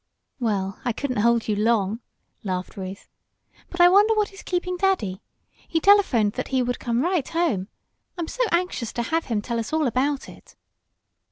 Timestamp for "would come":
6.63-7.03